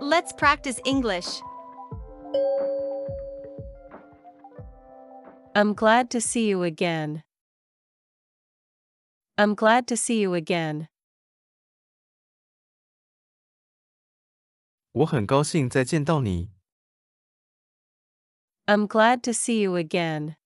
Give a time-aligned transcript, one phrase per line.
[0.00, 1.40] Let's practice English.
[5.54, 7.22] I'm glad to see you again.
[9.38, 10.88] I'm glad to see you again.
[14.92, 16.50] 我很高兴再见到你。
[18.66, 20.36] I'm glad to see you again.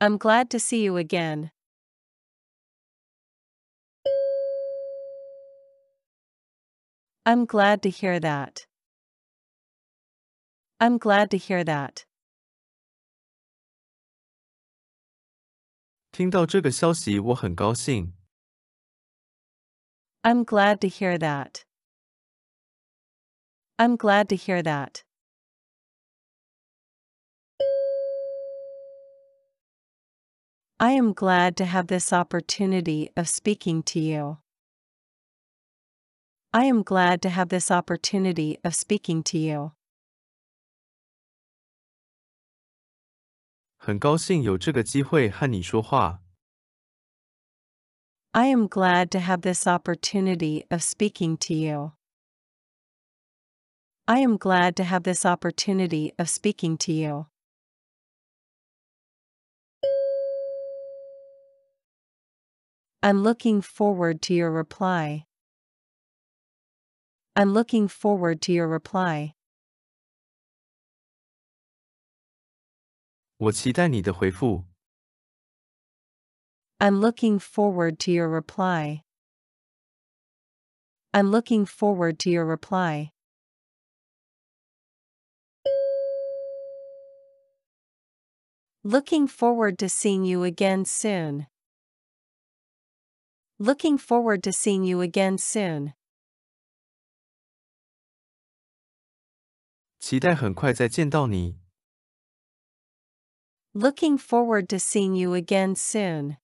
[0.00, 1.52] I'm glad to see you again.
[7.26, 8.66] I'm glad to hear that.
[10.80, 12.04] I'm glad to hear that.
[16.10, 18.12] 听到这个消息，我很高兴。
[20.22, 21.64] I'm glad to hear that.
[23.76, 25.02] I'm glad to hear that.
[30.78, 34.38] I am glad to have this opportunity of speaking to you.
[36.56, 39.72] I am glad to have this opportunity of speaking to you.
[43.78, 46.22] 很高兴有这个机会和你说话。
[48.32, 51.92] I am glad to have this opportunity of speaking to you.
[54.06, 57.26] I am glad to have this opportunity of speaking to you.
[63.02, 65.26] I'm looking forward to your reply.
[67.36, 69.34] I'm looking forward to your reply.
[73.38, 74.64] 我期待你的回复。
[76.78, 79.02] I'm looking forward to your reply.
[81.12, 83.12] I'm looking forward to your reply.
[88.84, 91.46] Looking forward to seeing you again soon.
[93.58, 95.94] Looking forward to seeing you again soon.
[99.98, 101.56] 期待很快再见到你。
[103.74, 106.36] Looking forward to seeing you again soon.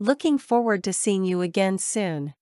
[0.00, 2.34] Looking forward to seeing you again soon.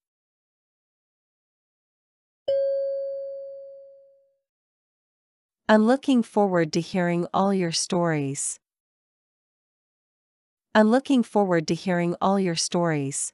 [5.68, 8.58] I'm looking forward to hearing all your stories.
[10.74, 13.32] I'm looking forward to hearing all your stories.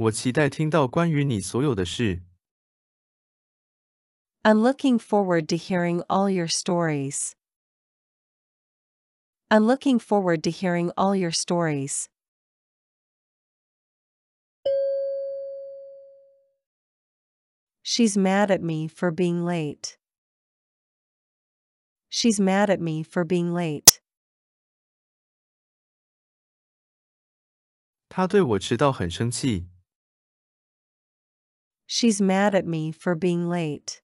[0.00, 2.22] 我期待听到关于你所有的事。
[4.42, 7.34] I'm looking forward to hearing all your stories.
[9.48, 12.08] I'm looking forward to hearing all your stories.
[17.82, 19.96] She's mad at me for being late.
[22.08, 24.00] She's mad at me for being late.
[28.08, 29.68] 他对我迟到很生气。
[31.90, 34.02] She's mad at me for being late.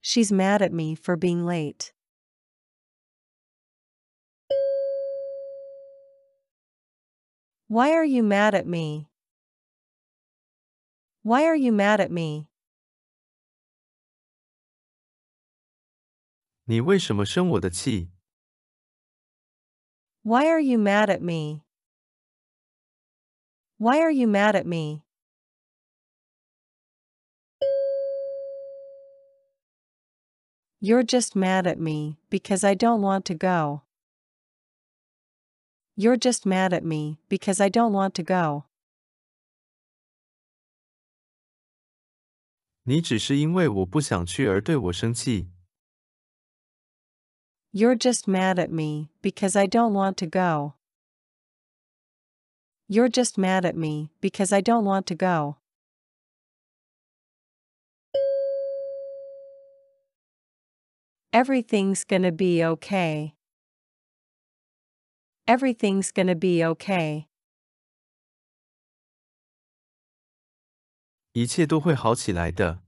[0.00, 1.92] She's mad at me for being late.
[7.66, 9.08] Why are you mad at me?
[11.22, 12.46] Why are you mad at me?
[16.66, 18.10] 你为什么生我的气？
[20.22, 21.62] Why are you mad at me?
[23.78, 25.02] Why are you mad at me?
[30.80, 33.82] You're just mad at me because I don't want to go.
[35.96, 38.64] You're just mad at me because I don't want to go.
[42.86, 45.48] 你只是因为我不想去而对我生气。
[47.72, 50.74] You're just mad at me because I don't want to go.
[52.86, 55.56] You're just mad at me because I don't want to go.
[61.32, 63.34] Everything's gonna be okay.
[65.46, 67.26] Everything's gonna be okay.
[71.32, 72.80] 一切都会好起来的。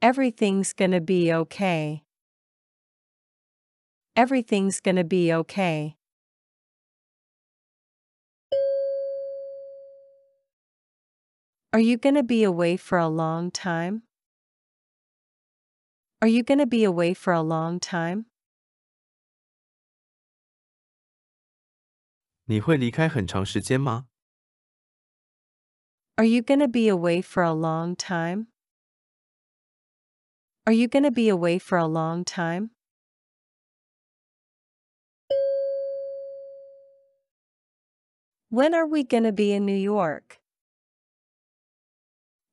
[0.00, 2.02] Everything's gonna be okay.
[4.16, 5.96] Everything's gonna be okay.
[11.72, 14.02] Are you gonna be away for a long time?
[16.20, 18.26] Are you gonna be away for a long time?
[22.44, 24.06] 你会离开很长时间吗？
[26.16, 28.48] Are you gonna be away for a long time?
[30.64, 32.70] Are you gonna be away for a long time?
[38.50, 40.40] When are we gonna be in New York?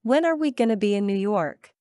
[0.02, 1.73] When are we gonna be in New York?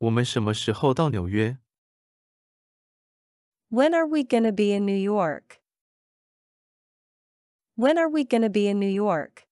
[0.00, 1.58] 我们什么时候到纽约？
[3.68, 5.60] When are we gonna be in New York?
[7.76, 9.46] When are we gonna be in New York?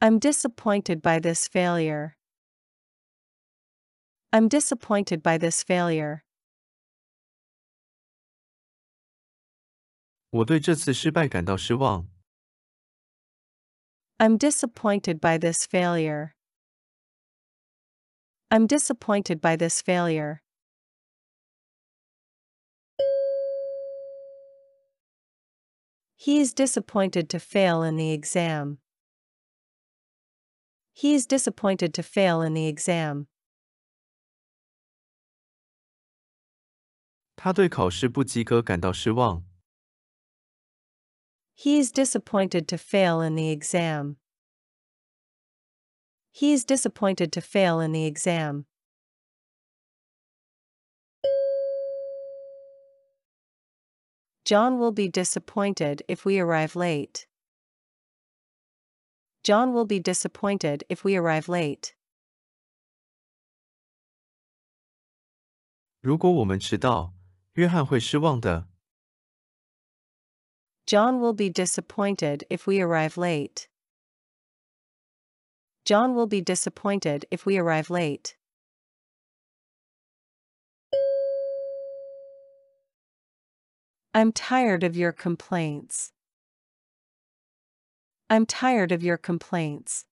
[0.00, 2.16] I'm disappointed by this failure.
[4.32, 6.22] I'm disappointed by this failure.
[10.30, 12.08] 我对这次失败感到失望。
[14.18, 16.34] I'm disappointed by this failure.
[18.50, 20.42] I'm disappointed by this failure.
[26.16, 28.78] He is disappointed to fail in the exam.
[30.92, 33.26] He is disappointed to fail in the exam.
[37.34, 39.42] 他对考试不及格感到失望。
[41.56, 44.16] He is disappointed to fail in the exam.
[46.32, 48.66] He is disappointed to fail in the exam.
[54.44, 57.26] John will be disappointed if we arrive late.
[59.44, 61.94] John will be disappointed if we arrive late.
[66.00, 67.14] 如果我们迟到，
[67.52, 68.68] 约翰会失望的。
[70.86, 73.68] John will be disappointed if we arrive late.
[75.84, 78.36] John will be disappointed if we arrive late.
[84.14, 86.12] I'm tired of your complaints.
[88.28, 90.04] I'm tired of your complaints.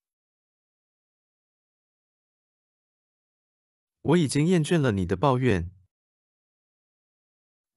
[4.02, 5.70] 我已经厌倦了你的抱怨。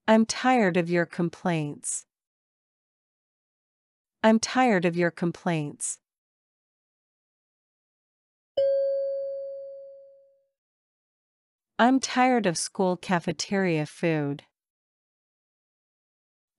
[0.05, 2.05] I'm tired of your complaints.
[4.23, 5.99] I'm tired of your complaints.
[11.77, 14.43] I'm tired of school cafeteria food.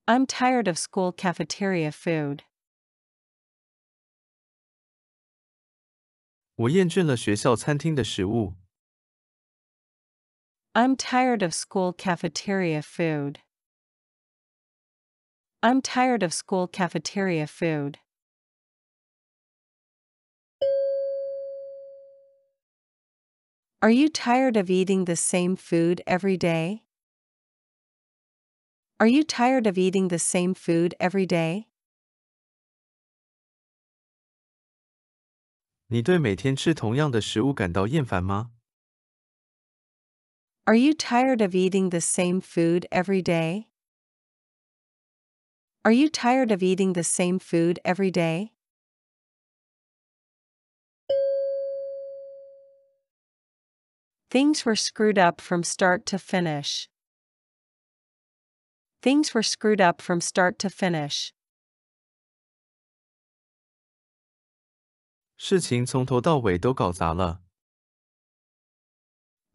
[0.06, 2.42] I'm tired of school cafeteria food.
[6.56, 8.54] 我厌倦了学校餐厅的食物。
[10.74, 13.38] I'm tired of school cafeteria food.
[15.62, 17.98] I'm tired of school cafeteria food.
[23.80, 26.84] Are you tired of eating the same food every day?
[28.98, 31.66] Are you tired of eating the same food every day?
[35.88, 38.52] 你对每天吃同样的食物感到厌烦吗？
[40.64, 43.68] Are you tired of eating the same food every day?
[45.84, 48.52] Are you tired of eating the same food every day?
[54.30, 56.88] Things were screwed up from start to finish.
[59.02, 61.32] Things were screwed up from start to finish.
[65.36, 67.42] 事情从头到尾都搞砸了。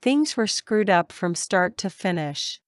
[0.01, 2.61] Things were screwed up from start to finish.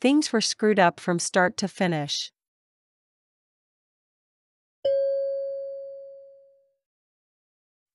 [0.00, 2.32] Things were screwed up from start to finish.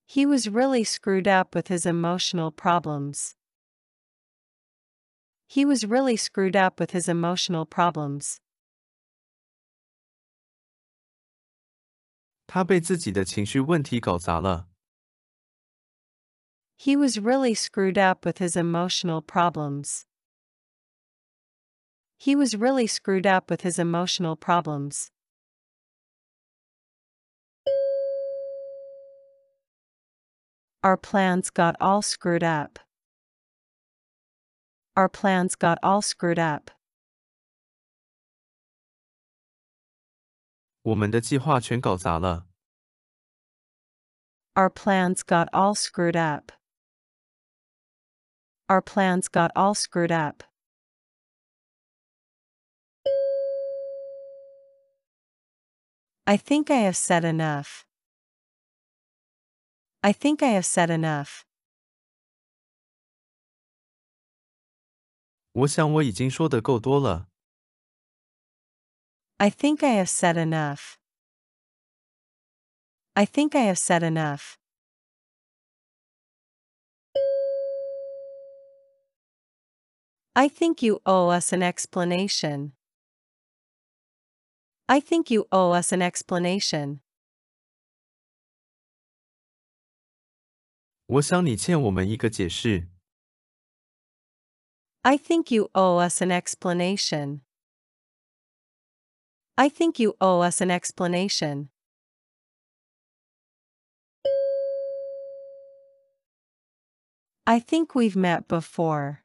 [0.05, 3.35] He was really screwed up with his emotional problems.
[5.47, 8.41] He was really screwed up with his emotional problems.
[12.45, 14.67] 他被自己的情绪问题搞砸了。
[16.75, 20.04] He was really screwed up with his emotional problems.
[22.17, 25.11] He was really screwed up with his emotional problems.
[30.83, 32.79] Our plans got all screwed up.
[34.95, 36.71] Our plans got all screwed up.
[40.83, 42.47] 我们的计划全搞砸了。
[44.55, 46.51] Our plans got all screwed up.
[48.67, 50.43] Our plans got all screwed up.
[56.25, 57.85] I think I have said enough.
[60.03, 61.43] I think I have said enough.
[65.53, 67.27] 我想我已经说的够多了。
[69.37, 70.97] I think I have said enough.
[73.13, 74.57] I think I have said enough.
[80.33, 82.71] I think you owe us an explanation.
[84.87, 86.99] I think you owe us an explanation.
[91.05, 92.87] 我想你欠我们一个解释。
[95.03, 97.41] I think you owe us an explanation.
[99.55, 101.69] I think you owe us an explanation.
[107.45, 109.23] I think we've met before.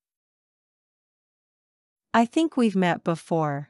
[2.13, 3.70] I think we've met before.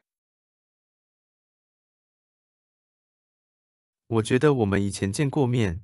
[4.11, 5.83] 我觉得我们以前见过面。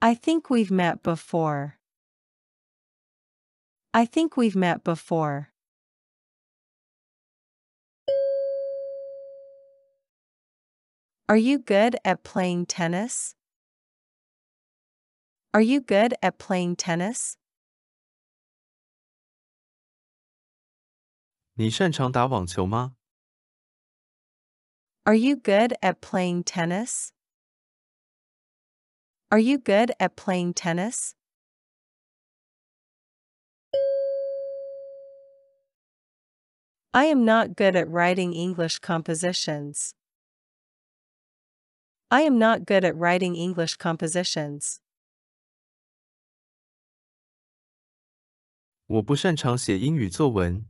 [0.00, 1.78] I think we've met before.
[3.92, 5.52] I think we've met before.
[11.28, 13.34] Are you good at playing tennis?
[15.54, 17.36] Are you good at playing tennis?
[21.54, 22.95] 你擅长打网球吗？
[25.06, 27.12] Are you good at playing tennis?
[29.30, 31.14] Are you good at playing tennis?
[36.94, 39.94] I am not good at writing English compositions.
[42.10, 44.78] I am not good at writing English compositions.
[48.86, 50.66] 我不擅长写英语作文。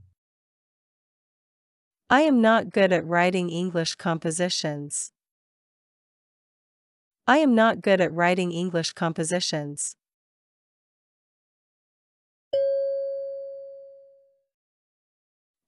[2.11, 5.13] I am not good at writing English compositions.
[7.27, 9.97] I am not good at writing English compositions.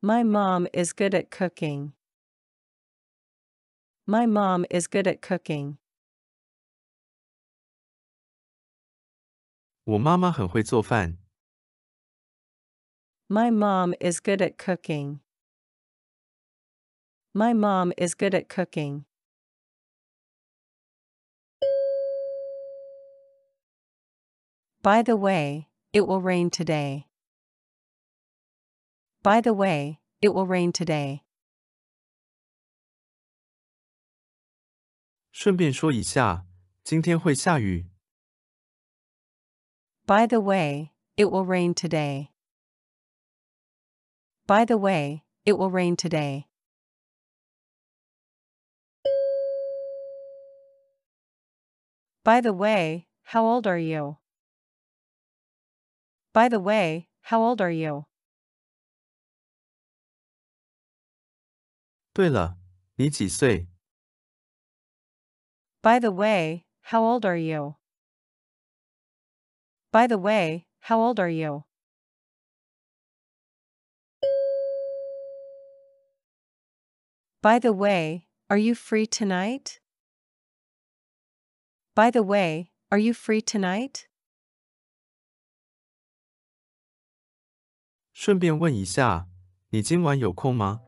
[0.03, 1.95] My mom is good at cooking.
[4.07, 5.79] My mom is good at cooking.
[9.85, 11.17] 我妈妈很会做饭。
[13.29, 15.21] My mom is good at cooking.
[17.33, 19.07] My mom is good at cooking.
[24.83, 27.07] By the way, it will rain today.
[29.23, 31.23] By the way, it will rain today.
[35.33, 36.47] 顺便说一下，
[36.85, 37.87] 今天会下雨。
[40.07, 42.29] By the way, it will rain today.
[44.47, 46.47] By the way, it will rain today.
[52.25, 54.19] By the way, how old are you?
[56.33, 58.07] By the way, how old are you?
[62.13, 62.57] 对了，
[62.97, 63.67] 你几岁？
[65.83, 67.77] By the way, how old are you?
[69.91, 71.65] By the way, how old are you?
[77.43, 79.81] By the way, are you free tonight?
[81.99, 84.07] By the way, are you free tonight?
[88.13, 89.29] 顺便问一下，
[89.71, 90.83] 你今晚有空吗？